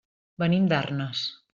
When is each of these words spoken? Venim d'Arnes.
Venim 0.43 0.65
d'Arnes. 0.73 1.25